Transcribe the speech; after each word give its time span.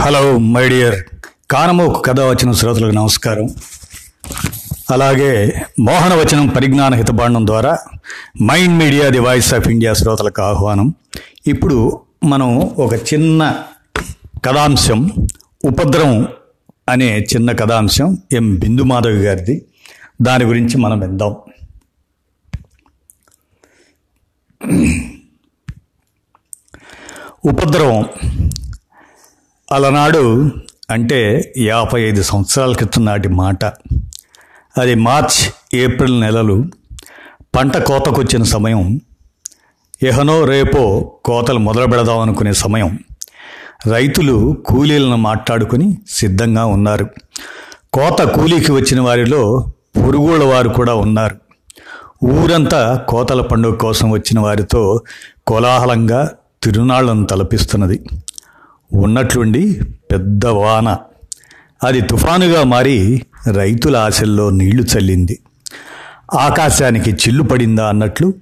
Hello 0.00 0.38
my 0.38 0.68
dear 0.68 1.04
కానమోకు 1.50 2.00
కథ 2.00 2.20
వచ్చిన 2.20 2.52
శ్రోతలకు 2.52 2.94
నమస్కారం. 2.94 3.48
అలాగే 4.90 5.62
మోహన 5.80 6.14
వచనం 6.14 6.48
పరిజ్ఞాన 6.48 6.94
హితబాండం 6.94 7.46
ద్వారా 7.46 7.78
mind 8.42 8.78
media 8.78 9.08
the 9.08 9.18
voice 9.18 9.54
of 9.54 9.68
India 9.68 9.92
శ్రోతలకు 9.92 10.42
ఆహ్వానం. 10.42 10.94
ఇప్పుడు 11.46 12.00
మనం 12.24 12.58
ఒక 12.58 12.94
చిన్న 12.94 13.64
కథాంశం 14.44 15.10
ఉపద్రవం 15.64 16.28
అనే 16.88 17.18
చిన్న 17.18 17.52
కథాంశం 17.52 18.18
ఎం 18.32 18.54
బిందు 18.54 18.82
మాధవి 18.82 19.18
గారిది. 19.18 19.64
దాని 20.22 20.44
గురించి 20.44 20.78
మనం 20.78 21.00
విందాం. 21.00 21.36
ఉపద్రవం 27.44 28.04
అలనాడు 29.72 30.50
అంటే 30.90 31.52
యాభై 31.58 32.02
ఐదు 32.02 32.22
సంవత్సరాల 32.22 32.72
క్రితం 32.72 33.04
నాటి 33.04 33.28
మాట. 33.28 33.64
అది 34.78 34.94
మార్చ్ 34.94 35.52
ఏప్రిల్ 35.76 36.20
నెలలు 36.20 36.64
పంట 37.56 37.76
కోతకొచ్చిన 37.76 38.42
సమయం. 38.42 39.00
ఎహనో 40.02 40.44
రేపో 40.44 41.12
కోతలు 41.24 41.58
మొదలు 41.58 41.86
పెడదాం 41.86 42.18
అనుకునే 42.18 42.52
సమయం. 42.52 42.98
రైతులు 43.90 44.56
కూలీలను 44.66 45.16
మాట్లాడుకుని 45.16 45.98
సిద్ధంగా 46.08 46.64
ఉన్నారు. 46.64 47.10
కోత 47.92 48.22
కూలీకి 48.22 48.72
వచ్చిన 48.72 49.00
వారిలో 49.00 49.72
పురుగుల 49.96 50.44
వారు 50.44 50.68
కూడా 50.68 50.94
ఉన్నారు. 50.94 51.36
ఊరంతా 52.24 53.06
కోతల 53.08 53.40
పండుగ 53.40 53.74
కోసం 53.74 54.10
వచ్చిన 54.10 54.40
వారితో 54.40 55.00
కోలాహలంగా 55.46 56.30
తిరునాళ్ళను 56.62 57.26
తలపిస్తున్నది. 57.26 58.04
ఉన్నట్లుండి 58.92 59.80
పెద్ద 60.12 60.46
వాన. 60.46 60.96
అది 61.84 62.00
తుఫానుగా 62.00 62.64
మారి 62.64 63.22
రైతుల 63.52 63.96
ఆశల్లో 63.96 64.50
నీళ్ళు 64.50 64.82
చల్లింది. 64.82 65.38
ఆకాశానికి 66.34 67.10
చిల్లు 67.10 67.42
పడిందా 67.42 67.88
అన్నట్లు 67.88 68.34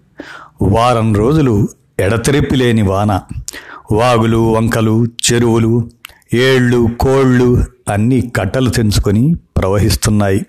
వారం 0.63 1.15
రోజులు 1.15 1.69
ఎడతెరిపి 1.99 2.57
లేని 2.57 2.83
వాన. 2.83 3.21
వాగులు 3.93 4.53
వంకలు 4.53 5.07
చెరువులు 5.07 5.91
ఏళ్ళు 6.35 6.89
కోళ్ళు 7.01 7.65
అన్నీ 7.91 8.33
కట్టలు 8.37 8.71
తెంచుకొని 8.71 9.35
ప్రవహిస్తున్నాయి. 9.35 10.47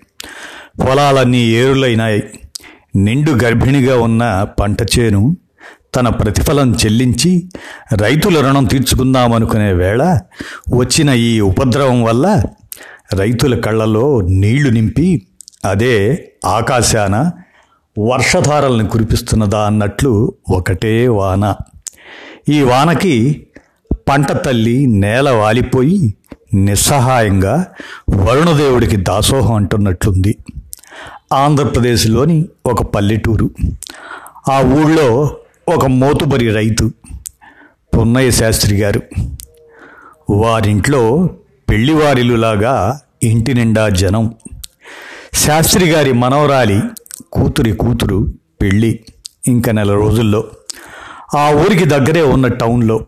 పొలాలన్నీ 0.80 1.38
ఏరులైనాయి. 1.38 2.22
నిండు 2.96 3.30
గర్భిణిగా 3.30 4.00
ఉన్న 4.00 4.46
పంట 4.60 4.76
చేను 4.98 5.36
తన 5.94 6.08
ప్రతిఫలం 6.08 6.72
చెల్లించి 6.72 7.48
రైతుల 7.96 8.40
రుణం 8.40 8.64
తీర్చుకుందామనుకునే 8.64 9.72
వేళ 9.72 10.20
వచ్చిన 10.74 11.10
ఈ 11.10 11.40
ఉపద్రవం 11.40 12.02
వల్ల 12.02 12.42
రైతుల 13.14 13.60
కళ్ళలో 13.60 14.20
నీళ్ళు 14.20 14.70
నింపి 14.70 15.26
అదే 15.64 16.28
ఆకాశాన 16.46 17.30
వర్షధారల్ని 17.98 18.86
కురిపిస్తున్నదా 18.86 19.66
అన్నట్లు 19.66 20.32
ఒకటే 20.50 21.08
వాన. 21.08 21.54
ఈ 22.48 22.62
వానకి 22.62 23.46
పంట 24.08 24.32
తల్లి 24.32 24.86
నేల 24.86 25.30
వాలిపోయి 25.30 26.14
నిస్సహాయంగా 26.54 27.66
వరుణదేవుడికి 28.10 28.96
దాసోహం 28.96 29.54
అంటున్నట్లుంది. 29.54 30.38
ఆంధ్రప్రదేశ్లోని 31.32 32.48
ఒక 32.66 32.82
పల్లెటూరు. 32.82 33.50
ఆ 34.50 34.60
ఊళ్ళో 34.60 35.36
ఒక 35.68 35.86
మోతుబరి 35.86 36.52
రైతు 36.52 36.90
పున్నయ్య 37.96 38.30
శాస్త్రి 38.30 38.76
గారు. 38.76 39.02
వారింట్లో 40.30 41.30
పెళ్ళివారిలులాగా 41.70 43.00
ఇంటి 43.22 43.54
నిండా 43.54 43.88
జనం. 43.88 44.34
శాస్త్రి 45.34 45.90
గారి 45.90 46.12
మనవరాలి 46.12 46.80
కూతురి 47.32 47.72
కూతురు 47.72 48.34
పెళ్ళి 48.62 49.00
ఇంకా 49.46 49.72
నెల 49.72 49.92
రోజుల్లో. 49.92 50.44
ఆ 51.36 51.50
ఊరికి 51.50 51.84
దగ్గరే 51.84 52.22
ఉన్న 52.22 52.48
టౌన్లో. 52.48 53.06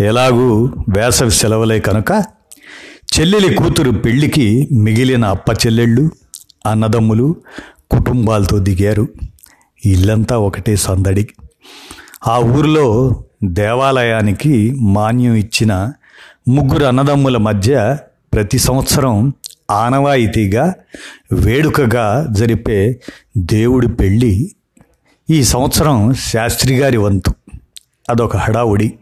ఎలాగూ 0.00 0.64
వేసవి 0.88 1.30
సెలవులే 1.30 1.80
కనుక 1.80 2.24
చెల్లెలి 3.20 3.54
కూతురు 3.54 3.90
పెళ్ళికి 3.90 4.68
మిగిలిన 4.72 5.24
అప్ప 5.24 5.50
చెల్లెళ్ళు 5.50 6.10
అన్నదమ్ములు 6.66 7.36
కుటుంబాలతో 7.90 8.58
దిగారు. 8.58 9.08
ఇల్లంతా 9.86 10.38
ఒకటే 10.38 10.76
సందడి. 10.76 11.28
ఆ 12.26 12.38
ఊరిలో 12.38 13.22
దేవాలయానికి 13.44 14.76
మాన్యం 14.80 15.34
ఇచ్చిన 15.34 15.92
ముగ్గురు 16.48 16.84
అన్నదమ్ముల 16.84 17.36
మధ్య 17.36 17.98
ప్రతి 18.32 18.58
సంవత్సరం 18.58 19.32
ఆనవాయితీగా 19.70 20.74
వేడుకగా 21.32 22.26
జరిపే 22.30 23.00
దేవుడి 23.38 23.88
పెళ్ళి 23.88 24.54
ఈ 25.30 25.44
సంవత్సరం 25.44 26.14
శాస్త్రి 26.14 26.78
గారి 26.78 26.96
వంతు. 26.96 27.34
అదొక 28.10 28.36
హడావుడి. 28.36 28.94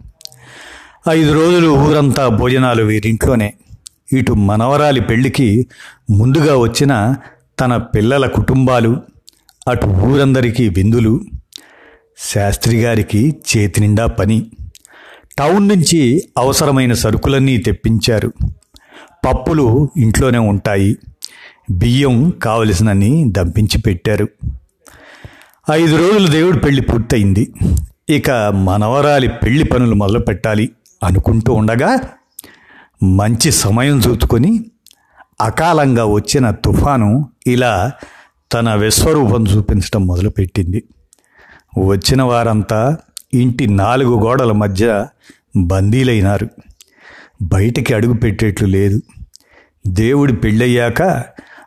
ఐదు 1.09 1.33
రోజులు 1.33 1.69
ఊరంతా 1.69 2.29
భోజనాలు 2.29 2.83
వీరింట్లోనే. 2.83 3.55
ఇటు 4.13 4.33
మనవరాలి 4.33 5.01
పెళ్ళికి 5.01 5.67
ముందుగా 6.11 6.57
వచ్చిన 6.57 7.15
తన 7.61 7.77
పిల్లల 7.77 8.27
కుటుంబాలు 8.27 9.03
అటు 9.69 9.87
ఊరందరికీ 9.87 10.69
విందులు 10.69 11.21
శాస్త్రి 12.19 12.81
గారికి 12.83 13.37
చేతి 13.57 13.81
నిండా 13.81 14.07
పని. 14.07 14.51
టౌన్ 15.39 15.69
నుంచి 15.69 16.29
అవసరమైన 16.39 16.93
సరుకులన్నీ 16.93 17.57
తెప్పించారు. 17.57 18.33
పప్పులు 19.27 19.91
ఇంట్లోనే 19.97 20.39
ఉంటాయి. 20.39 20.97
బియ్యం 21.71 22.31
కావలసినన్ని 22.31 23.33
దంపించి 23.33 23.79
పెట్టారు. 23.79 24.29
ఐదు 25.71 25.97
రోజులు 25.97 26.29
దేవుడి 26.29 26.59
పెళ్ళి 26.59 26.83
పూర్తయింది. 26.83 27.53
ఇక 28.09 28.31
మనవరాలి 28.31 29.29
పెళ్ళి 29.29 29.65
పనులు 29.65 29.95
మొదలు 29.95 30.19
పెట్టాలి 30.19 30.71
అనుకుంటూ 31.05 31.53
ఉండగా 31.53 32.01
మంచి 33.03 33.51
సమయం 33.51 33.99
చూసుకొని 33.99 34.67
అకాలంగా 35.41 36.05
వచ్చిన 36.05 36.51
తుఫాను 36.51 37.29
ఇలా 37.47 37.93
తన 38.53 38.75
విశ్వరూపం 38.75 39.47
చూపించడం 39.47 40.07
మొదలుపెట్టింది. 40.07 40.83
వచ్చిన 41.79 42.23
వారంతా 42.23 42.97
ఇంటి 43.35 43.67
నాలుగు 43.67 44.21
గోడల 44.21 44.53
మధ్య 44.53 45.07
బందీలైనారు. 45.57 46.49
బయటికి 47.43 47.95
అడుగు 47.95 48.13
పెట్టేట్లు 48.13 48.67
లేదు. 48.67 49.01
దేవుడి 49.87 50.33
పెళ్ళయ్యాక 50.33 51.25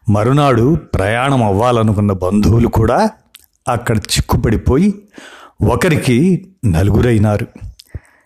మరునాడు 0.10 0.76
ప్రయాణం 0.76 1.44
అవ్వాలనుకున్న 1.44 2.12
బంధువులు 2.12 2.68
కూడా 2.68 3.10
అక్కడ 3.68 3.98
చిక్కుపడిపోయి 3.98 4.94
ఒకరికి 5.62 6.48
నలుగురైనారు. 6.66 7.48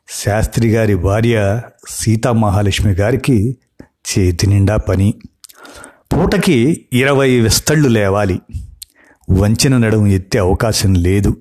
శాస్త్రి 0.09 0.69
గారి 0.69 0.95
భార్య 0.95 1.61
సీతామహాలక్ష్మి 1.89 2.93
గారికి 2.93 3.57
చేతి 3.87 4.47
నిండా 4.47 4.77
పని. 4.77 5.13
పూటకి 6.13 6.85
ఇరవై 6.93 7.39
విస్తళ్ళు 7.39 7.87
లేవాలి. 7.89 8.39
వంచిన 9.29 9.77
నడుము 9.77 10.07
ఎత్తే 10.07 10.39
అవకాశం 10.39 10.93
లేదు. 10.93 11.35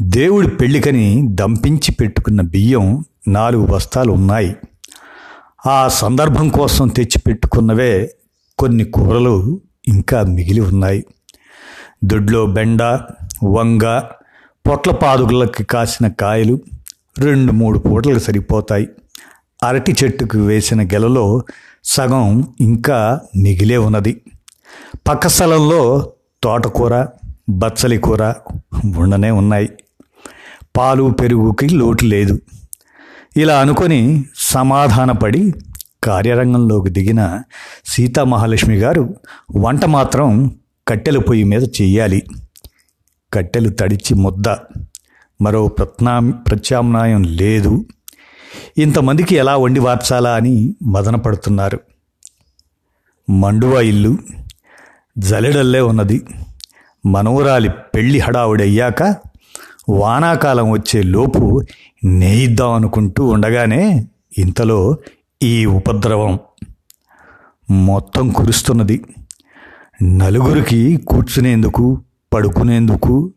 దేవుడి 0.00 0.48
పెళ్ళికని 0.48 1.28
దంపించి 1.28 1.92
పెట్టుకున్న 1.92 2.40
బియ్యం 2.40 3.04
నాలుగు 3.28 3.66
బస్తాలు 3.66 4.12
ఉన్నాయి 4.12 4.56
ఆ 5.66 5.88
సందర్భం 5.88 6.48
కోసం 6.48 6.88
తెచ్చిపెట్టుకున్నవే 6.88 8.10
కొన్ని 8.58 8.84
కూరలు 8.84 9.60
ఇంకా 9.88 10.22
మిగిలి 10.22 10.60
ఉన్నాయి. 10.60 11.04
దొడ్లో 12.04 12.46
బెండ 12.46 12.82
వంగ 13.44 14.00
పొట్ల 14.68 14.90
పాదుకులకి 14.90 15.64
కాసిన 15.64 16.08
కాయలు 16.08 16.58
రెండు 17.18 17.52
మూడు 17.52 17.78
పూటలకు 17.78 18.18
సరిపోతాయి. 18.18 18.88
అరటి 19.62 19.94
చెట్టుకు 20.04 20.38
వేసిన 20.38 20.82
గెలలో 20.82 21.42
సగం 21.84 22.54
ఇంకా 22.60 23.20
మిగిలే 23.36 23.76
ఉన్నది. 23.76 24.20
పక్క 25.08 25.26
స్థలంలో 25.26 26.12
తోటకూర 26.42 27.06
బచ్చలి 27.48 27.98
కూర 27.98 28.34
ఉండనే 28.98 29.30
ఉన్నాయి. 29.30 29.68
పాలు 30.76 31.04
పెరుగుకి 31.20 31.68
లోటు 31.68 32.04
లేదు. 32.04 32.40
ఇలా 33.36 33.60
అనుకొని 33.60 34.24
సమాధానపడి 34.36 35.54
కార్యరంగంలోకి 36.04 36.90
దిగిన 36.90 37.42
సీతామహాలక్ష్మి 37.86 38.76
గారు 38.76 39.14
వంట 39.56 39.84
మాత్రం 39.84 40.58
కట్టెల 40.88 41.18
పొయ్యి 41.18 41.44
మీద 41.44 41.62
చెయ్యాలి 41.62 42.22
కట్టెలు 43.32 43.68
తడిచి 43.68 44.14
ముద్ద. 44.14 44.48
మరో 45.40 45.68
ప్రత్నా 45.68 46.20
ప్రత్యామ్నాయం 46.20 47.22
లేదు. 47.22 47.86
ఇంతమందికి 48.78 49.34
ఎలా 49.34 49.56
వండి 49.56 49.80
వార్చాలా 49.80 50.34
అని 50.34 50.74
మదన 50.82 51.16
పడుతున్నారు 51.16 51.80
మండువా 53.30 53.80
ఇల్లు 53.80 54.18
జలెడల్లే 55.18 55.80
ఉన్నది. 55.80 56.26
మనోరాలి 57.06 57.70
పెళ్ళి 57.94 58.18
హడావుడయ్యాక 58.18 59.02
వానాకాలం 59.88 60.70
వచ్చే 60.70 61.02
లోపు 61.02 61.62
నేయిద్దాం 62.04 62.72
అనుకుంటూ 62.72 63.24
ఉండగానే 63.24 64.08
ఇంతలో 64.38 64.96
ఈ 65.42 65.66
ఉపద్రవం 65.66 66.38
మొత్తం 67.70 68.30
కురుస్తున్నది. 68.30 69.04
నలుగురికి 70.02 70.96
కూర్చునేందుకు 70.96 72.02
పడుకునేందుకు 72.32 73.32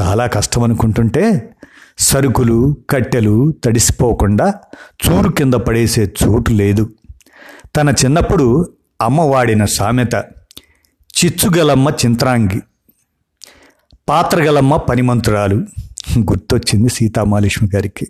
చాలా 0.00 0.26
కష్టం 0.26 0.62
అనుకుంటుంటే 0.62 1.54
సరుకులు 1.98 2.76
కట్టెలు 2.90 3.54
తడిసిపోకుండా 3.64 4.54
చూరు 5.08 5.30
కింద 5.30 5.54
పడేసే 5.54 6.12
చోటు 6.24 6.50
లేదు. 6.50 6.90
తన 7.76 7.88
చిన్నప్పుడు 7.88 8.68
అమ్మ 9.02 9.20
వాడిన 9.20 9.64
సామెత 9.64 10.14
చిచ్చుగలమ్మ 11.18 11.88
చింత్రాంగి. 11.88 12.62
పాత్రగలమ్మ 14.08 14.76
పనిమంతురాలు. 14.76 15.54
గుర్తొచ్చింది 16.18 16.88
సీతామహాలక్ష్మి 16.88 17.68
గారికి. 17.74 18.06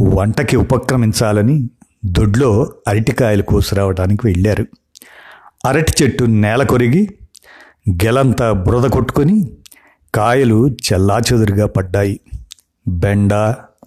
వంటకి 0.00 0.56
ఉపక్రమించాలని 0.56 1.70
దొడ్లో 2.04 2.72
అరటికాయలు 2.88 3.42
కోసురావడానికి 3.42 4.26
వెళ్ళారు. 4.26 4.66
అరటి 5.66 5.92
చెట్టు 6.02 6.24
నేల 6.24 6.62
కొరిగి 6.62 7.08
గెలంతా 7.90 8.52
బురద 8.52 8.90
కొట్టుకొని 8.90 9.52
కాయలు 10.14 10.68
చెల్లాచెదురుగా 10.68 11.66
పడ్డాయి. 11.66 12.20
బెండ 12.88 13.34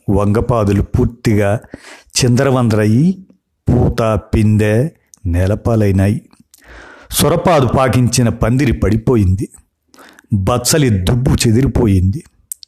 వంగపాదులు 0.09 0.81
పూర్తిగా 0.81 1.59
చిందరవందరయ్యి 1.93 3.25
పూత 3.69 4.19
పిందె 4.35 4.89
నేలపాలైనాయి. 5.25 6.21
సొరపాదు 7.11 7.67
పాకించిన 7.67 8.29
పందిరి 8.29 8.71
పడిపోయింది. 8.71 9.49
బచ్చలి 10.33 10.89
దుబ్బు 10.89 11.35
చెదిరిపోయింది. 11.47 12.23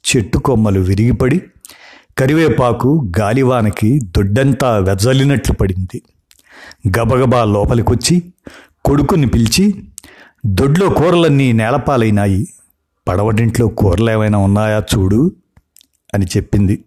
చెట్టు 0.06 0.38
కొమ్మలు 0.38 0.80
విరిగిపడి 0.80 1.42
కరివేపాకు 2.18 3.12
గాలివానకి 3.20 4.00
దొడ్డంతా 4.04 4.78
వెజలినట్లు 4.78 5.56
పడింది. 5.56 6.02
గబగబా 6.88 7.44
లోపలికొచ్చి 7.44 8.24
కొడుకుని 8.86 9.28
పిలిచి 9.28 9.84
దొడ్లో 10.46 10.90
కూరలన్నీ 10.90 11.52
నేలపాలైనాయి. 11.52 12.48
పడవటింట్లో 13.08 13.68
కూరలు 13.68 14.12
ఏమైనా 14.12 14.38
ఉన్నాయా 14.38 14.84
చూడు 14.96 15.32
అని 16.14 16.26
చెప్పింది. 16.26 16.84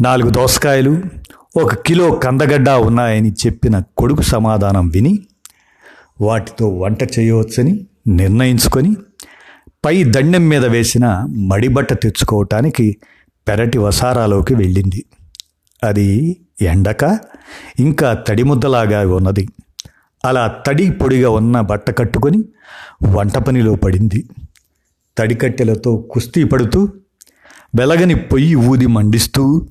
నాలుగు 0.00 0.30
దోసకాయలు 0.30 1.02
ఒక 1.56 1.74
కిలో 1.74 2.10
కందగడ్డ 2.10 2.70
ఉన్నాయని 2.70 3.32
చెప్పిన 3.32 3.82
కొడుకు 3.98 4.22
సమాధానం 4.22 4.88
విని 4.88 5.18
వాటితో 6.20 6.68
వంట 6.68 7.02
చేయవచ్చని 7.18 7.86
నిర్ణయించుకొని 8.06 8.96
పై 9.84 10.04
దండెం 10.04 10.48
మీద 10.48 10.64
వేసిన 10.64 11.26
మడిబట్ట 11.36 11.92
తెచ్చుకోవటానికి 11.92 12.96
పెరటి 13.48 13.78
వసారాలోకి 13.78 14.54
వెళ్ళింది. 14.54 15.04
అది 15.84 16.36
ఎండక 16.62 17.18
ఇంకా 17.78 18.24
తడి 18.28 18.42
ముద్దలాగా 18.42 19.00
ఉన్నది. 19.16 19.48
అలా 20.24 20.62
తడి 20.66 20.90
పొడిగా 20.90 21.30
ఉన్న 21.30 21.60
బట్ట 21.60 21.98
కట్టుకొని 21.98 22.44
వంట 23.02 23.38
పనిలో 23.38 23.74
పడింది. 23.74 24.24
తడి 25.18 25.34
కట్టెలతో 25.34 25.96
కుస్తీ 25.96 26.44
పడుతూ 26.44 26.88
వెలగని 27.74 28.14
పొయ్యి 28.14 28.54
ఊది 28.54 28.86
మండిస్తూ 28.86 29.66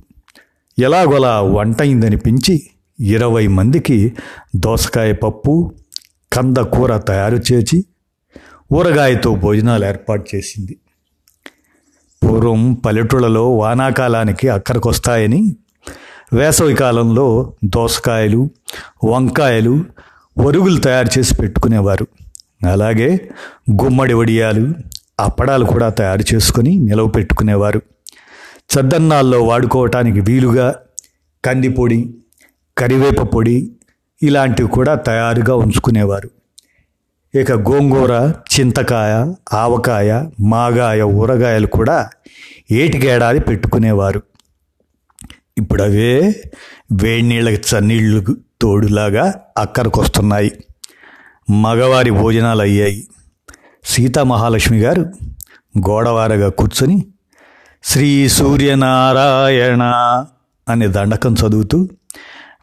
ఎలాగోలా 0.78 1.40
వంటయిందనిపించి 1.40 2.62
ఇరవై 3.00 3.46
మందికి 3.46 4.12
దోసకాయ 4.56 5.12
పప్పు 5.12 5.74
కంద 6.32 6.56
కూర 6.56 6.96
తయారు 6.96 7.42
చేసి 7.52 7.84
ఊరగాయతో 8.74 9.34
భోజనాలు 9.34 9.84
ఏర్పాటు 9.84 10.24
చేసింది. 10.34 10.76
పూర్వం 12.24 12.74
పల్లెటూళ్ళలో 12.74 13.56
వానాకాలానికి 13.56 14.48
అక్కడికొస్తాయని 14.48 15.56
వేసవి 16.32 16.74
కాలంలో 16.74 17.56
దోసకాయలు 17.64 18.50
వంకాయలు 19.04 19.84
వరుగులు 20.38 20.80
తయారు 20.80 21.18
చేసి 21.18 21.34
పెట్టుకునేవారు. 21.34 22.06
అలాగే 22.70 23.28
గుమ్మడి 23.82 24.14
వడియాలు 24.14 24.74
అప్పడాలు 25.20 25.64
కూడా 25.64 25.88
తయారు 25.88 26.34
చేసుకొని 26.34 26.78
నిలవ 26.78 27.06
పెట్టుకునేవారు. 27.06 27.82
చద్దన్నాల్లో 28.74 29.42
వాడుకోవటానికి 29.42 30.20
వీలుగా 30.20 30.74
కందిపొడి 31.44 32.14
కరివేప 32.78 33.20
పొడి 33.22 33.72
ఇలాంటివి 34.22 34.68
కూడా 34.68 34.94
తయారుగా 34.94 35.54
ఉంచుకునేవారు. 35.56 36.30
ఇక 37.34 37.52
గోంగూర 37.52 38.32
చింతకాయ 38.54 39.32
ఆవకాయ 39.52 40.24
మాగాయ 40.40 41.02
ఊరగాయలు 41.02 41.66
కూడా 41.66 42.10
ఏటికేడాది 42.70 43.40
పెట్టుకునేవారు. 43.40 44.22
ఇప్పుడు 45.58 45.82
అవే 45.82 46.34
వేడి 46.92 47.22
నీళ్ళకి 47.22 47.76
చన్నీళ్ళు 47.76 48.36
తోడులాగా 48.62 49.34
అక్కడికొస్తున్నాయి 49.58 50.52
మగవారి 51.50 52.10
భోజనాలు 52.10 52.62
అయ్యాయి 52.62 53.06
సీతామహాలక్ష్మి 53.84 54.78
గారు 54.78 55.00
గోడవారగా 55.78 56.48
కూర్చొని 56.48 57.04
శ్రీ 57.82 58.28
సూర్యనారాయణ 58.28 59.82
అనే 60.68 60.86
దండకం 60.86 61.34
చదువుతూ 61.34 61.88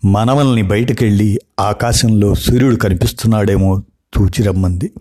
మనవల్ని 0.05 0.61
బయటకెళ్ళి 0.61 1.39
ఆకాశంలో 1.59 2.33
సూర్యుడు 2.33 2.75
కనిపిస్తున్నాడేమో 2.75 3.81
తూచిరమ్మంది. 4.13 4.91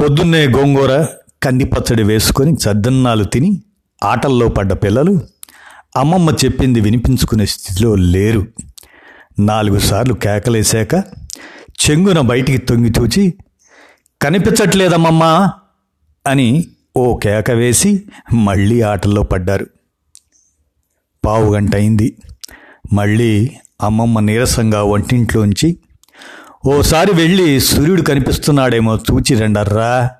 పొద్దున్నే 0.00 0.46
గోంగూర 0.46 1.06
కంది 1.42 1.64
పచ్చడి 1.64 2.02
వేసుకొని 2.02 2.52
చద్దన్నాలు 2.52 3.24
తిని 3.24 3.62
ఆటల్లో 4.04 4.48
పడ్డ 4.48 4.72
పిల్లలు 4.72 5.20
అమ్మమ్మ 5.96 6.30
చెప్పింది 6.44 6.80
వినిపించుకునే 6.80 7.46
స్థితిలో 7.46 7.94
లేరు. 7.94 8.46
నాలుగు 9.38 9.78
సార్లు 9.78 10.14
కేకలేశాక 10.14 10.94
చెంగున 11.82 12.20
బయటికి 12.20 12.58
తొంగి 12.58 12.92
చూచి 13.00 13.34
కనిపించట్లేదమ్మమ్మా 14.22 15.50
అని 16.26 16.66
ఓ 16.96 17.18
కేక 17.18 17.50
వేసి 17.50 18.02
మళ్ళీ 18.32 18.80
ఆటల్లో 18.80 19.22
పడ్డారు. 19.22 19.66
పావు 21.24 21.54
గంట 21.54 21.74
అయింది. 21.74 22.16
మళ్ళీ 22.92 23.50
అమ్మమ్మ 23.82 24.20
నీరసంగా 24.20 24.82
వంటింట్లోంచి 24.82 25.78
ఓసారి 26.66 27.12
వెళ్ళి 27.12 27.60
సూర్యుడు 27.60 28.02
కనిపిస్తున్నాడేమో 28.02 28.96
చూచి 28.96 29.34
రండర్రా 29.34 30.10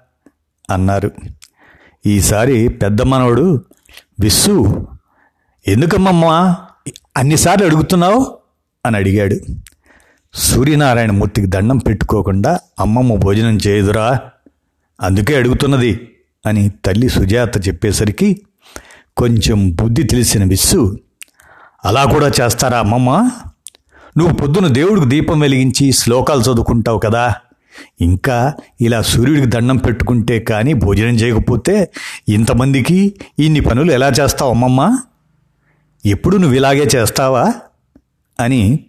అన్నారు. 0.70 1.10
ఈసారి 2.06 2.68
పెద్ద 2.68 3.02
మనవడు 3.02 3.64
విస్సు 4.20 4.86
ఎందుకమ్మమ్మా 5.68 6.56
అన్నిసార్లు 7.16 7.66
అడుగుతున్నావు? 7.66 8.38
అని 8.86 8.96
అడిగాడు. 8.96 9.36
సూర్యనారాయణమూర్తికి 10.34 11.46
దండం 11.46 11.78
పెట్టుకోకుండా 11.78 12.58
అమ్మమ్మ 12.80 13.14
భోజనం 13.14 13.58
చేయదురా 13.66 14.20
అందుకే 15.00 15.36
అడుగుతున్నది 15.36 16.10
అని 16.46 16.70
తల్లి 16.84 17.08
సుజాత 17.08 17.68
చెప్పేసరికి 17.68 18.42
కొంచెం 19.16 19.70
బుద్ధి 19.70 20.02
తెలిసిన 20.02 20.44
విస్సు 20.44 20.98
అలా 21.84 22.04
కూడా 22.04 22.30
చేస్తారా 22.40 22.78
అమ్మమ్మ? 22.78 23.30
నువ్వు 24.18 24.34
పొద్దున 24.34 24.66
దేవుడికి 24.66 25.06
దీపం 25.06 25.40
వెలిగించి 25.40 25.92
శ్లోకాలు 25.92 26.40
చదువుకుంటావు 26.40 26.98
కదా. 26.98 27.34
ఇంకా 28.00 28.54
ఇలా 28.80 29.02
సూర్యుడికి 29.02 29.46
దండం 29.46 29.76
పెట్టుకుంటే 29.76 30.40
కానీ 30.40 30.74
భోజనం 30.74 31.14
చేయకపోతే 31.14 31.92
ఇంతమందికి 32.28 33.14
ఇన్ని 33.38 33.60
పనులు 33.60 33.92
ఎలా 33.92 34.08
చేస్తావు 34.08 34.50
అమ్మమ్మ? 34.50 34.98
ఎప్పుడు 36.06 36.36
నువ్వు 36.36 36.56
ఇలాగే 36.56 36.88
చేస్తావా? 36.96 37.54
అని 38.40 38.84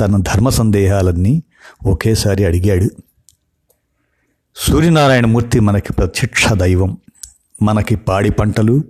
తన 0.00 0.16
ధర్మ 0.16 0.48
సందేహాలన్నీ 0.48 1.42
ఒకేసారి 1.86 2.44
అడిగాడు. 2.44 2.90
సూర్యనారాయణమూర్తి 4.56 5.60
మనకి 5.60 5.92
ప్రత్యక్ష 5.92 6.52
దైవం. 6.52 6.96
మనకి 7.62 7.96
పాడి 7.96 8.30
పంటలు 8.30 8.84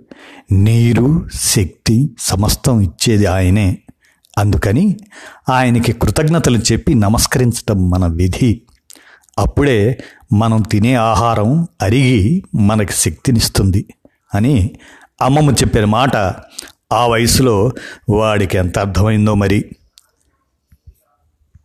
నీరు 0.51 1.29
శక్తి 1.33 2.15
సమస్తం 2.19 2.81
ఇచ్చేది 2.81 3.25
ఆయనే. 3.25 3.77
అందుకని 4.39 4.97
ఆయనకి 5.49 5.91
కృతజ్ఞతలు 5.91 6.57
చెప్పి 6.57 6.95
నమస్కరించటం 6.95 7.89
మన 7.89 8.05
విధి. 8.05 8.61
అప్పుడే 9.39 10.03
మనం 10.33 10.61
తినే 10.61 10.93
ఆహారం 10.93 11.67
అరిగి 11.81 12.43
మనకి 12.55 12.93
శక్తినిస్తుంది 12.93 13.85
అని 14.35 14.71
అమ్మమ్మ 15.21 15.51
చెప్పిన 15.51 15.85
మాట 15.85 16.15
ఆ 16.93 17.07
వయసులో 17.07 17.71
వాడికి 18.09 18.57
ఎంత 18.57 18.79
అర్థమైందో 18.79 19.33
మరి. 19.33 19.65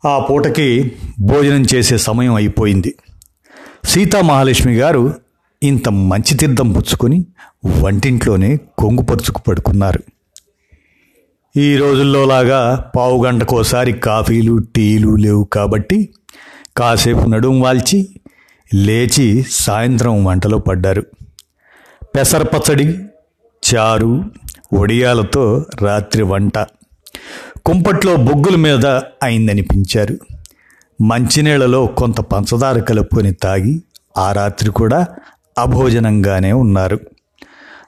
ఆ 0.04 0.18
పూటకి 0.18 0.92
భోజనం 1.20 1.66
చేసే 1.74 1.98
సమయం 1.98 2.34
అయిపోయింది. 2.34 2.94
సీతామహాలక్ష్మి 3.84 4.76
గారు 4.76 5.14
ఇంత 5.62 5.88
మంచి 5.88 6.34
తీర్థం 6.34 6.72
పుచ్చుకొని 6.72 7.26
వంటింట్లోనే 7.80 8.56
కొంగుపరుచుకు 8.56 9.42
పడుకున్నారు. 9.48 10.02
ఈ 11.56 11.76
రోజుల్లో 11.76 12.24
లాగా 12.24 12.90
పావు 12.96 13.24
గంటకోసారి 13.24 13.92
కాఫీలు 13.92 14.58
టీలు 14.58 15.16
లేవు 15.16 15.44
కాబట్టి 15.44 16.14
కాసేపు 16.76 17.28
నడుము 17.28 17.64
వాల్చి 17.64 18.08
లేచి 18.74 19.44
సాయంత్రం 19.50 20.24
వంటలో 20.24 20.58
పడ్డారు. 20.58 21.06
పెసరపచ్చడి 22.16 22.98
చారు 23.62 24.24
వడియాలతో 24.74 25.66
రాత్రి 25.82 26.22
వంట 26.22 26.58
కుంపట్లో 27.66 28.16
బొగ్గుల 28.16 28.56
మీద 28.56 28.86
అయిందనిపించారు. 29.22 30.18
మంచినీళ్ళలో 31.00 31.86
కొంత 31.86 32.20
పంచదార 32.20 32.78
కలుపుకొని 32.78 33.32
తాగి 33.32 33.82
ఆ 34.18 34.32
రాత్రి 34.32 34.70
కూడా 34.70 35.06
అభోజనంగానే 35.58 36.52
ఉన్నారు. 36.52 37.00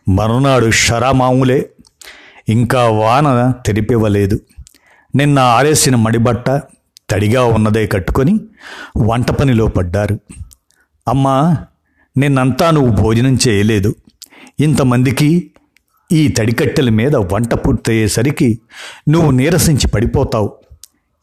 మరునాడు 0.09 0.71
షరామాములే 0.71 1.71
ఇంకా 2.49 2.89
వాన 2.89 3.55
తెరిపివ్వలేదు. 3.67 4.41
నిన్న 5.15 5.39
ఆరేసిన 5.39 5.97
మడిబట్ట 5.97 6.51
తడిగా 7.11 7.45
ఉన్నదే 7.45 7.87
కట్టుకొని 7.87 8.41
వంట 8.97 9.31
పనిలో 9.31 9.67
పడ్డారు. 9.67 10.21
అమ్మా 11.09 11.57
నిన్నంతా 12.17 12.71
నువ్వు 12.71 13.03
భోజనం 13.03 13.39
చేయలేదు. 13.49 13.95
ఇంతమందికి 14.61 15.51
ఈ 16.13 16.29
తడికట్టెల 16.29 16.89
మీద 16.89 17.17
వంట 17.17 17.55
పూర్తయ్యేసరికి 17.55 18.59
నువ్వు 19.09 19.31
నీరసించి 19.31 19.89
పడిపోతావు. 19.89 20.57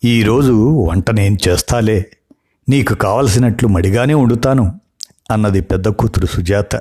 ఈరోజు 0.05 0.85
వంట 0.89 1.11
నేను 1.11 1.37
చేస్తాలే. 1.47 2.05
నీకు 2.69 2.93
కావలసినట్లు 2.93 3.67
మడిగానే 3.67 4.13
వండుతాను 4.13 4.79
అన్నది 5.31 5.61
పెద్ద 5.61 5.87
కూతురు 5.87 6.25
సుజాత. 6.25 6.75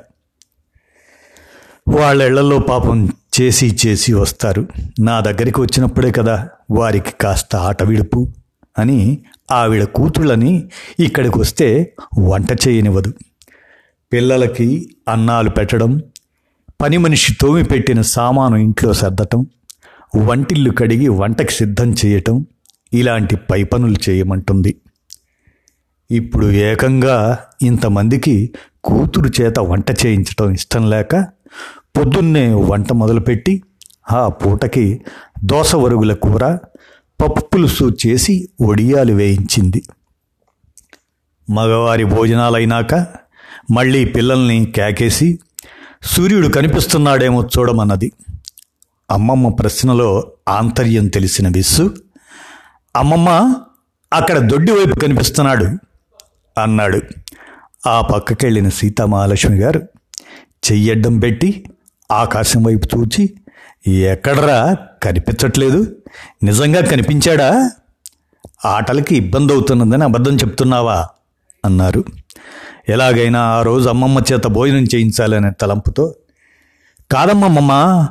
వాళ్ళ 1.89 2.21
ఇళ్ళలో 2.21 2.59
పాపం 2.59 3.09
చేసి 3.41 3.77
చేసి 3.85 4.13
వస్తారు. 4.13 4.67
నా 4.99 5.19
దగ్గరికి 5.19 5.61
వచ్చినప్పుడే 5.61 6.11
కదా 6.11 6.49
వారికి 6.71 7.11
కాస్త 7.21 7.55
ఆట 7.55 7.83
విడుపు 7.83 8.27
అని 8.79 9.19
ఆవిడ 9.51 9.83
కూతుళ్ళని 9.83 10.69
ఇక్కడికి 10.99 11.39
వస్తే 11.39 11.93
వంట 12.19 12.67
చేయనివ్వదు. 12.67 13.13
పిల్లలకి 14.13 14.95
అన్నాలు 15.07 15.49
పెట్టడం 15.49 16.01
పని 16.81 16.97
మనిషి 16.97 17.37
తోమి 17.41 17.63
పెట్టిన 17.63 18.01
సామాను 18.01 18.55
ఇంట్లో 18.55 18.93
సర్దటం 18.93 19.47
వంటిల్లు 20.15 20.71
కడిగి 20.71 21.07
వంటకి 21.07 21.53
సిద్ధం 21.53 21.95
చేయటం 22.05 22.45
ఇలాంటి 22.93 23.35
పై 23.35 23.63
పనులు 23.63 24.09
చేయమంటుంది. 24.09 24.75
ఇప్పుడు 26.11 26.51
ఏకంగా 26.51 27.39
ఇంతమందికి 27.61 28.53
కూతురు 28.83 29.41
చేత 29.41 29.59
వంట 29.59 29.91
చేయించటం 30.05 30.51
ఇష్టం 30.51 30.89
లేక 30.89 31.15
పొద్దున్నే 31.97 32.53
వంట 32.53 32.93
మొదలుపెట్టి 32.93 33.63
ఆ 34.11 34.27
పూటకి 34.27 35.01
దోస 35.43 35.75
వరుగుల 35.75 36.13
కూర 36.13 36.57
పప్పు 37.21 37.41
పులుసు 37.41 37.91
చేసి 38.07 38.49
ఒడియాలు 38.61 39.13
వేయించింది. 39.13 39.83
మగవారి 41.49 42.03
భోజనాలైనాక 42.03 42.93
మళ్ళీ 43.71 44.05
పిల్లల్ని 44.05 44.65
కేకేసి 44.65 45.39
సూర్యుడు 46.03 46.47
కనిపిస్తున్నాడేమో 46.47 47.43
చూడమన్నది. 47.43 48.11
అమ్మమ్మ 49.11 49.49
ప్రశ్నలో 49.49 50.33
ఆంతర్యం 50.47 51.07
తెలిసిన 51.07 51.47
విస్సు 51.47 51.95
అమ్మమ్మ 52.95 53.29
అక్కడ 54.13 54.37
దొడ్డి 54.37 54.71
వైపు 54.71 54.99
కనిపిస్తున్నాడు 54.99 55.65
అన్నాడు. 56.61 57.01
ఆ 57.87 58.01
పక్కకెళ్ళిన 58.01 58.69
సీతామహాలక్ష్మి 58.69 59.57
గారు 59.57 59.81
చెయ్యడ్డం 60.71 61.19
పెట్టి 61.19 61.65
ఆకాశం 62.11 62.63
వైపు 62.63 62.97
చూచి 62.97 63.33
ఎక్కడరా 63.87 64.77
కనిపించట్లేదు. 65.03 65.95
నిజంగా 66.43 66.81
కనిపించాడా? 66.81 67.71
ఆటలకి 68.65 69.15
ఇబ్బంది 69.15 69.53
అవుతున్నదని 69.53 70.03
అబద్ధం 70.03 70.35
చెప్తున్నావా? 70.35 71.07
అన్నారు. 71.65 72.03
ఎలాగైనా 72.89 73.41
ఆ 73.41 73.61
రోజు 73.61 73.89
అమ్మమ్మ 73.89 74.19
చేత 74.33 74.47
భోజనం 74.47 74.83
చేయించాలనే 74.83 75.51
తలంపుతో. 75.61 76.15
కాదమ్మమ్మ 77.11 78.07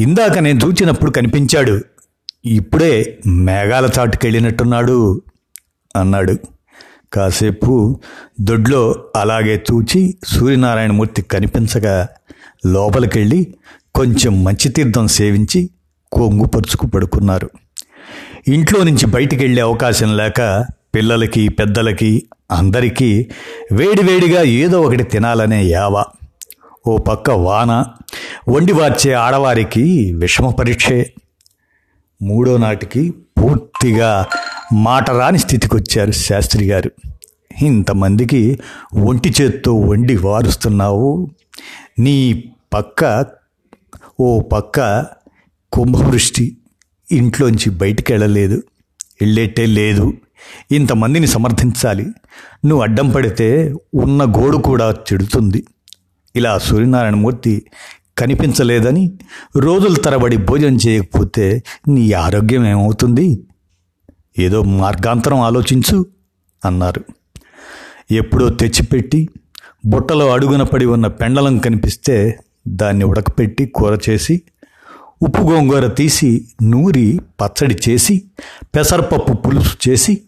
ఇందాక 0.00 0.38
నేను 0.38 0.60
చూచినప్పుడు 0.64 1.10
కనిపించాడు. 1.10 1.80
ఇప్పుడే 2.44 3.18
మేఘాల 3.26 3.90
చాటుకెళ్ళినట్టున్నాడు 3.98 5.22
అన్నాడు. 5.96 6.36
కాసేపు 7.12 8.00
దొడ్లో 8.40 9.04
అలాగే 9.16 9.64
చూచి 9.72 10.18
సూర్యనారాయణమూర్తి 10.26 11.22
కనిపించగా 11.22 12.08
లోపలికెళ్ళి 12.66 13.54
కొంచెం 13.94 14.44
మంచి 14.44 14.68
తీర్థం 14.68 15.06
సేవించి 15.06 15.70
కొంగుపరుచుకు 16.12 16.86
పడుకున్నారు. 16.86 17.50
ఇంట్లో 18.48 18.84
నుంచి 18.84 19.06
బయటికెళ్ళే 19.06 19.62
అవకాశం 19.62 20.16
లేక 20.16 20.66
పిల్లలకి 20.94 21.48
పెద్దలకి 21.48 22.22
అందరికీ 22.50 23.26
వేడివేడిగా 23.72 24.42
ఏదో 24.42 24.82
ఒకటి 24.82 25.02
తినాలనే 25.02 25.64
యావ. 25.64 26.04
ఓ 26.86 26.96
పక్క 26.96 27.30
వాన 27.30 27.84
వండి 28.48 28.72
వార్చే 28.72 29.12
ఆడవారికి 29.12 30.12
విషమ 30.12 30.50
పరీక్షే. 30.50 31.12
మూడో 32.22 32.56
నాటికి 32.56 33.10
పూర్తిగా 33.10 34.26
మాట 34.72 35.10
రాని 35.10 35.38
స్థితికి 35.38 35.76
వచ్చారు 35.76 36.10
శాస్త్రి 36.10 36.66
గారు. 36.66 36.90
ఇంతమందికి 37.62 38.58
ఒంటి 38.94 39.34
చేత్తో 39.40 39.74
వండి 39.74 40.16
వారుస్తున్నావు 40.16 41.30
నీ 41.98 42.44
పక్క 42.74 43.26
ఓ 44.20 44.40
పక్క 44.40 45.06
కుంభవృష్టి 45.72 46.56
ఇంట్లోంచి 47.12 47.70
బయటికి 47.70 48.12
వెళ్ళలేదు 48.12 48.62
వెళ్ళేట్టే 49.20 49.66
లేదు. 49.66 50.12
ఇంతమందిని 50.72 51.26
సమర్థించాలి. 51.26 52.04
నువ్వు 52.64 52.82
అడ్డం 52.82 53.10
పడితే 53.10 53.74
ఉన్న 53.94 54.24
గోడు 54.24 54.56
కూడా 54.56 54.90
చెడుతుంది 54.90 55.66
ఇలా 56.36 56.58
సూర్యనారాయణమూర్తి 56.58 57.62
కనిపించలేదని 58.18 59.18
రోజుల 59.56 59.94
తరబడి 59.94 60.36
భోజనం 60.36 60.78
చేయకపోతే 60.88 61.62
నీ 61.88 62.12
ఆరోగ్యం 62.12 62.66
ఏమవుతుంది? 62.66 63.44
ఏదో 64.38 64.62
మార్గాంతరం 64.62 65.40
ఆలోచించు 65.40 66.06
అన్నారు. 66.64 67.04
ఎప్పుడో 68.10 68.48
తెచ్చిపెట్టి 68.48 69.28
బుట్టలో 69.86 70.32
అడుగున 70.32 70.62
పడి 70.62 70.84
ఉన్న 70.84 71.06
పెండలం 71.06 71.58
కనిపిస్తే 71.58 72.38
దాన్ని 72.68 73.04
ఉడకపెట్టి 73.04 73.66
కూర 73.66 73.98
చేసి 74.10 74.42
ఉప్పు 75.22 75.42
గోంగూర 75.42 75.86
తీసి 75.86 76.46
నూరి 76.62 77.20
పచ్చడి 77.40 77.76
చేసి 77.88 78.22
పెసరపప్పు 78.74 79.32
పులుసు 79.32 79.88
చేసి 79.88 80.20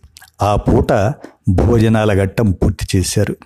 ఆ 0.42 0.56
పూట 0.56 0.92
భోజనాల 1.48 2.22
ఘట్టం 2.22 2.50
పూర్తి 2.50 2.96
చేశారు. 2.96 3.36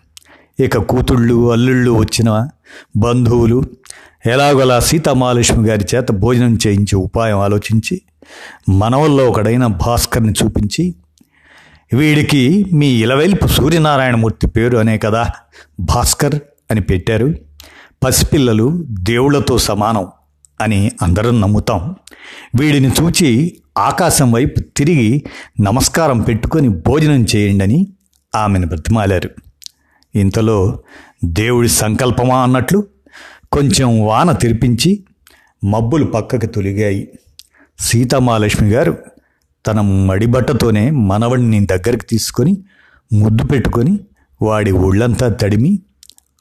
ఇక 0.61 0.79
కూతుళ్ళు 0.79 1.53
అల్లుళ్ళు 1.53 1.91
వచ్చిన 1.91 2.49
బంధువులు 2.97 3.63
ఎలాగోలా 4.27 4.81
సీతామహాలక్ష్మి 4.81 5.69
గారి 5.69 5.85
చేత 5.95 6.11
భోజనం 6.11 6.59
చేయించే 6.67 6.97
ఉపాయం 6.97 7.39
ఆలోచించి 7.39 8.03
మనవల్లో 8.69 9.29
ఒకడైన 9.29 9.67
భాస్కర్ని 9.67 10.33
చూపించి 10.33 10.95
వీడికి 11.93 12.67
మీ 12.73 12.87
ఇలవెల్పు 12.87 13.47
సూర్యనారాయణమూర్తి 13.47 14.47
పేరు 14.47 14.77
అనే 14.79 14.99
కదా 14.99 15.31
భాస్కర్ 15.81 16.35
అని 16.71 16.81
పెట్టారు. 16.81 17.35
పసిపిల్లలు 18.03 18.85
దేవుళ్ళతో 18.89 19.59
సమానం 19.59 20.07
అని 20.61 20.91
అందరం 21.03 21.41
నమ్ముతాం. 21.41 21.95
వీడిని 22.61 22.89
చూచి 22.89 23.57
ఆకాశం 23.79 24.33
వైపు 24.33 24.61
తిరిగి 24.61 25.23
నమస్కారం 25.61 26.21
పెట్టుకొని 26.21 26.69
భోజనం 26.69 27.27
చేయండి 27.37 27.65
అని 27.65 27.87
ఆమెను 28.35 28.67
బ్రతిమాలారు. 28.67 29.31
ఇంతలో 30.15 30.83
దేవుడి 31.25 31.69
సంకల్పమా 31.69 32.43
అన్నట్లు 32.43 32.87
కొంచెం 33.53 34.07
వాన 34.07 34.33
తెరిపించి 34.33 35.05
మబ్బులు 35.65 36.05
పక్కకు 36.05 36.47
తొలిగాయి. 36.47 37.09
సీతామహాలక్ష్మి 37.79 38.71
గారు 38.71 38.99
తన 39.67 39.81
మడిబట్టతోనే 39.81 40.91
మనవడిని 40.91 41.67
దగ్గరికి 41.67 42.07
తీసుకొని 42.07 42.63
ముద్దు 43.13 43.45
పెట్టుకొని 43.45 44.01
వాడి 44.43 44.71
ఒళ్ళంతా 44.71 45.29
తడిమి 45.29 45.79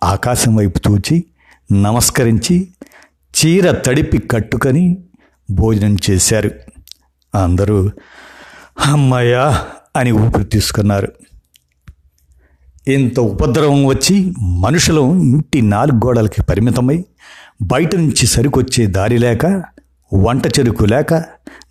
ఆకాశం 0.04 0.56
వైపు 0.56 0.80
తూచి 0.80 1.24
నమస్కరించి 1.72 2.68
చీర 3.34 3.72
తడిపి 3.72 4.18
కట్టుకొని 4.18 4.98
భోజనం 5.52 5.98
చేశారు. 6.12 6.52
అందరూ 7.36 7.90
అమ్మయ్యా 8.86 9.66
అని 9.96 10.12
ఊపిరి 10.12 10.44
తీసుకున్నారు. 10.44 11.08
ఇంత 12.88 13.20
ఉపద్రవం 13.20 13.86
వచ్చి 13.86 14.34
మనుషులు 14.42 15.02
ఇంటి 15.02 15.62
నాలుగు 15.62 15.98
గోడలకి 16.06 16.42
పరిమితమై 16.42 17.06
బయట 17.62 17.96
నుంచి 17.96 18.28
సరికొచ్చే 18.28 18.88
దారి 18.88 19.18
లేక 19.18 19.46
వంట 20.14 20.48
చెరుకు 20.48 20.86
లేక 20.86 21.14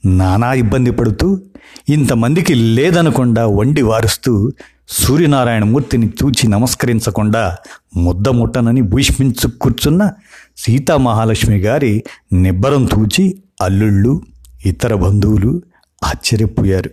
నానా 0.06 0.52
ఇబ్బంది 0.52 0.90
పడుతూ 0.90 1.40
ఇంతమందికి 1.88 2.54
లేదనకుండా 2.54 3.47
వండి 3.47 3.83
వారుస్తూ 3.83 4.52
సూర్యనారాయణమూర్తిని 4.88 6.06
చూచి 6.06 6.48
నమస్కరించకుండా 6.48 7.56
ముద్ద 7.96 8.28
ముట్టనని 8.28 8.82
భూష్మించు 8.82 9.50
కూర్చున్న 9.50 10.12
సీతామహాలక్ష్మి 10.56 11.58
గారి 11.58 12.04
నిబ్బరం 12.32 12.84
తూచి 12.84 13.42
అల్లుళ్ళు 13.62 14.22
ఇతర 14.66 14.94
బంధువులు 14.94 15.62
ఆశ్చర్యపోయారు. 16.04 16.90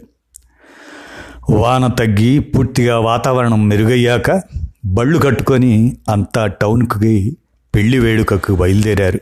వాన 1.50 1.88
తగ్గి 1.88 2.40
పూర్తిగా 2.40 3.00
వాతావరణం 3.00 3.70
మెరుగయ్యాక 3.70 4.42
బళ్ళు 4.86 5.20
కట్టుకొని 5.20 5.98
అంతా 6.10 6.48
టౌన్కి 6.48 7.38
పెళ్ళి 7.76 8.00
వేడుకకు 8.00 8.56
బయలుదేరారు. 8.56 9.20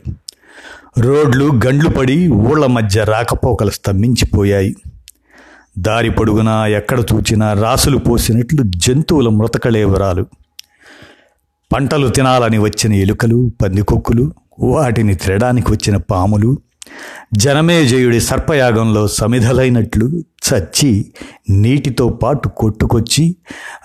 రోడ్లు 0.98 1.60
గండ్లు 1.66 1.90
పడి 1.90 2.28
ఊళ్ళ 2.28 2.66
మధ్య 2.66 3.04
రాకపోకలు 3.04 3.70
స్తంభించిపోయాయి. 3.70 4.76
దారి 5.78 6.10
పొడుగునా 6.10 6.66
ఎక్కడ 6.66 7.00
చూచినా 7.00 7.52
రాసులు 7.52 7.98
పోసినట్లు 7.98 8.62
జంతువుల 8.66 9.28
మృతకళేవరాలు 9.28 10.26
పంటలు 11.72 12.08
తినాలని 12.08 12.58
వచ్చిన 12.58 12.92
ఎలుకలు 12.92 13.50
పందికొక్కులు 13.62 14.32
వాటిని 14.58 15.14
తినడానికి 15.14 15.72
వచ్చిన 15.72 15.96
పాములు 15.96 16.58
జనమేజయుడి 17.34 18.20
సర్పయాగంలో 18.20 19.08
సమిధలైనట్లు 19.08 20.06
చచ్చి 20.18 21.12
నీటితో 21.50 22.08
పాటు 22.08 22.48
కొట్టుకొచ్చి 22.48 23.36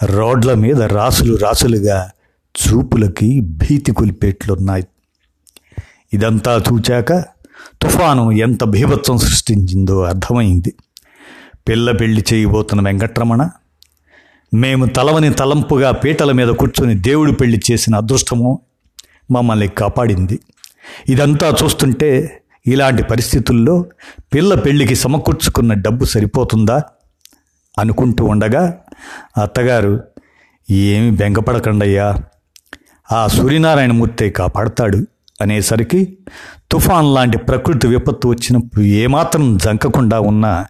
రోడ్ల 0.04 0.54
మీద 0.54 0.82
రాసులు 0.82 1.36
రాసులుగా 1.36 2.10
చూపులకి 2.56 3.40
భీతి 3.40 3.92
కొలిపేట్లున్నాయి. 3.92 4.88
ఇదంతా 6.14 6.64
చూచాక 6.72 7.14
తుఫాను 7.82 8.32
ఎంత 8.32 8.64
భీభత్సం 8.64 9.18
సృష్టించిందో 9.18 10.04
అర్థమైంది. 10.04 10.74
పిల్ల 11.68 11.92
పెళ్ళి 11.92 12.24
చేయబోతున్న 12.34 12.82
వెంకట్రమణ 12.88 13.50
మేము 14.54 14.86
తలవని 14.86 15.34
తలంపుగా 15.34 15.92
పీటల 15.92 16.32
మీద 16.32 16.48
కూర్చొని 16.48 16.96
దేవుడు 16.96 17.32
పెళ్ళి 17.32 17.62
చేసిన 17.72 17.96
అదృష్టము 17.96 18.60
మమ్మల్ని 19.32 19.68
కాపాడింది. 19.68 20.40
ఇదంతా 21.10 21.56
చూస్తుంటే 21.64 22.42
ఇలాంటి 22.68 23.04
పరిస్థితుల్లో 23.04 23.86
పిల్ల 24.34 24.56
పెళ్ళికి 24.56 24.96
సమకూర్చుకున్న 24.96 25.74
డబ్బు 25.74 26.06
సరిపోతుందా 26.06 26.82
అనుకుంటూ 27.80 28.26
ఉండగా 28.26 28.78
అత్తగారు 29.42 30.04
ఏమి 30.72 31.12
బెంగపడకండయ్యా 31.12 32.08
ఆ 33.12 33.28
సూర్యనారాయణమూర్తి 33.28 34.30
కాపాడతాడు 34.30 34.98
అనేసరికి 35.42 36.18
తుఫాన్ 36.72 37.16
లాంటి 37.16 37.38
ప్రకృతి 37.38 37.88
విపత్తు 37.88 38.28
వచ్చినప్పుడు 38.28 38.82
ఏమాత్రం 38.82 39.58
జంకకుండా 39.58 40.20
ఉన్న 40.20 40.66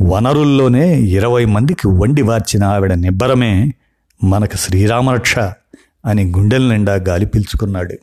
వనరుల్లోనే 0.00 1.00
ఇరవై 1.00 1.44
మందికి 1.44 1.88
వండి 1.88 2.22
వార్చిన 2.22 2.64
ఆవిడ 2.64 2.92
నిబ్బరమే 2.92 3.74
మనకు 4.24 4.56
శ్రీరామరక్ష 4.56 5.38
అని 6.04 6.24
గుండెల 6.24 6.72
నిండా 6.72 6.94
గాలి 6.94 7.26
పీల్చుకున్నాడు. 7.26 7.94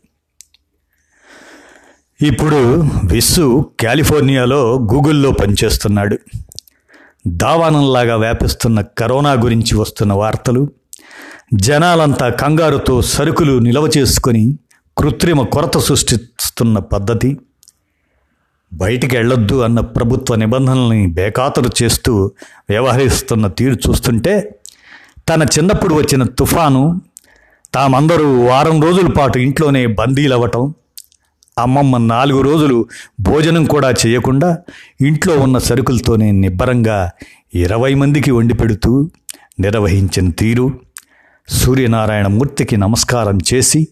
ఇప్పుడు 2.25 2.85
విస్సు 3.05 3.71
కాలిఫోర్నియాలో 3.79 4.79
గూగుల్లో 4.79 5.31
పనిచేస్తున్నాడు. 5.31 6.17
దావానంలాగా 7.27 8.15
వ్యాపిస్తున్న 8.15 8.81
కరోనా 8.81 9.31
గురించి 9.31 9.77
వస్తున్న 9.77 10.13
వార్తలు 10.13 10.69
జనాలంతా 11.53 12.29
కంగారుతో 12.29 13.01
సరుకులు 13.01 13.59
నిల్వ 13.59 13.89
చేసుకొని 13.97 14.57
కృత్రిమ 14.97 15.41
కొరత 15.41 15.77
సృష్టిస్తున్న 15.77 16.79
పద్ధతి 16.79 17.37
బయటికి 18.73 19.17
వెళ్ళొద్దు 19.17 19.61
అన్న 19.61 19.79
ప్రభుత్వ 19.79 20.35
నిబంధనల్ని 20.35 21.07
బేఖాతరు 21.07 21.83
చేస్తూ 21.83 22.31
వ్యవహరిస్తున్న 22.69 23.47
తీరు 23.47 23.75
చూస్తుంటే 23.89 24.53
తన 25.29 25.43
చిన్నప్పుడు 25.43 25.93
వచ్చిన 25.95 26.23
తుఫాను 26.23 27.01
తామందరూ 27.73 28.45
వారం 28.45 28.81
రోజుల 28.81 29.07
పాటు 29.07 29.37
ఇంట్లోనే 29.37 29.85
బందీలవ్వటం 29.85 30.73
అమ్మమ్మ 31.59 31.97
నాలుగు 31.97 32.41
రోజులు 32.41 32.85
భోజనం 33.19 33.65
కూడా 33.65 33.93
చేయకుండా 34.07 34.57
ఇంట్లో 35.01 35.37
ఉన్న 35.37 35.57
సరుకులతోనే 35.57 36.31
నిబ్బరంగా 36.31 37.09
ఇరవై 37.53 37.93
మందికి 37.93 38.31
వండి 38.31 38.53
పెడుతూ 38.53 39.09
నిర్వహించిన 39.59 40.29
తీరు. 40.29 40.79
సూర్యనారాయణ 41.49 42.27
మూర్తికి 42.27 42.77
నమస్కారం 42.77 43.39
చేసి 43.53 43.87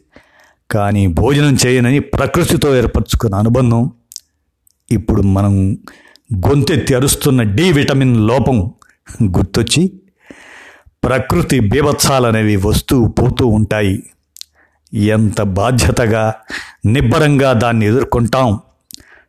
కానీ 0.71 1.07
భోజనం 1.07 1.57
చేయనని 1.65 1.99
ప్రకృతితో 1.99 2.75
ఏర్పరచుకున్న 2.75 3.35
అనుబంధం 3.35 3.91
ఇప్పుడు 4.91 5.21
మనం 5.21 5.77
గొంతెత్తి 6.47 6.93
అరుస్తున్న 6.93 7.41
డి 7.41 7.71
విటమిన్ 7.71 8.27
లోపం 8.27 8.71
గుర్తొచ్చి 9.23 9.91
ప్రకృతి 11.03 11.59
బీభత్సాలనేవి 11.59 12.55
వస్తూ 12.55 13.07
పోతూ 13.07 13.47
ఉంటాయి. 13.47 14.03
ఎంత 14.93 15.41
బాధ్యతగా 15.41 16.33
నిబ్బరంగా 16.85 17.53
దాన్ని 17.53 17.85
ఎదుర్కొంటాం 17.85 18.59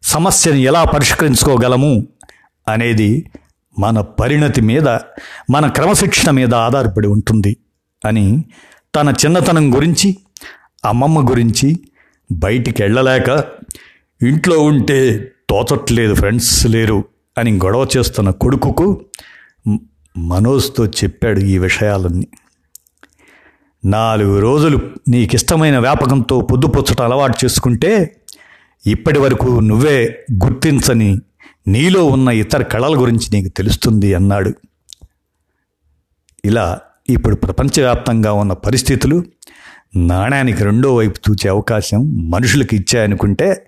సమస్యను 0.02 0.56
ఎలా 0.56 0.84
పరిష్కరించుకోగలము 0.84 2.06
అనేది 2.68 3.30
మన 3.78 4.00
పరిణతి 4.00 4.60
మీద 4.60 4.88
మన 5.50 5.66
క్రమశిక్షణ 5.66 6.30
మీద 6.30 6.54
ఆధారపడి 6.54 7.08
ఉంటుంది 7.08 7.56
అని 8.04 8.44
తన 8.94 9.08
చిన్నతనం 9.08 9.76
గురించి 9.76 10.16
అమ్మమ్మ 10.84 11.30
గురించి 11.30 11.80
బయటికి 12.32 12.82
వెళ్ళలేక 12.82 13.44
ఇంట్లో 14.22 14.58
ఉంటే 14.58 15.32
తోచట్లేదు 15.50 16.14
ఫ్రెండ్స్ 16.14 16.66
లేరు 16.66 17.04
అని 17.38 17.56
గొడవ 17.56 17.86
చేస్తున్న 17.96 18.30
కొడుకుకు 18.30 19.04
మనోజ్తో 20.16 20.86
చెప్పాడు 20.86 21.40
ఈ 21.40 21.58
విషయాలన్నీ. 21.58 22.26
నాలుగు 23.84 24.38
రోజులు 24.40 24.80
నీకిష్టమైన 25.08 25.78
వ్యాపకంతో 25.78 26.40
పొద్దుపుచ్చటం 26.40 27.04
అలవాటు 27.04 27.44
చేసుకుంటే 27.44 28.16
ఇప్పటి 28.86 29.18
వరకు 29.18 29.60
నువ్వే 29.60 30.24
గుర్తించని 30.44 31.18
నీలో 31.68 32.04
ఉన్న 32.04 32.28
ఇతర 32.28 32.62
కళల 32.62 33.00
గురించి 33.00 33.26
నీకు 33.32 33.48
తెలుస్తుంది 33.48 34.14
అన్నాడు. 34.14 34.54
ఇలా 36.44 36.80
ఇప్పుడు 37.10 37.36
ప్రపంచవ్యాప్తంగా 37.36 38.32
ఉన్న 38.32 38.52
పరిస్థితులు 38.52 39.24
నాణ్యానికి 39.96 40.64
రెండో 40.64 40.94
వైపు 40.94 41.30
చూచే 41.30 41.50
అవకాశం 41.50 42.30
మనుషులకు 42.30 42.74
ఇచ్చాయనుకుంటే 42.74 43.66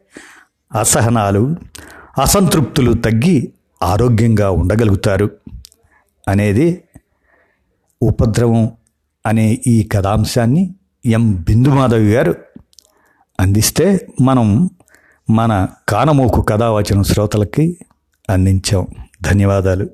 అసహనాలు 0.75 1.57
అసంతృప్తులు 2.21 2.93
తగ్గి 2.93 3.53
ఆరోగ్యంగా 3.83 4.51
ఉండగలుగుతారు 4.51 5.31
అనేది 6.29 6.85
ఉపద్రవం 8.03 8.71
అనే 9.27 9.59
ఈ 9.67 9.89
కథాంశాన్ని 9.93 10.75
ఎం. 11.07 11.33
బిందుమాధవి 11.33 12.13
గారు 12.13 12.35
అందిస్తే 13.41 14.09
మనం 14.21 14.71
మన 15.31 15.67
కానమోకు 15.89 16.43
కథావచన 16.43 17.03
శ్రోతలకి 17.03 17.79
అందించాం. 18.31 18.87
ధన్యవాదాలు. 19.23 19.91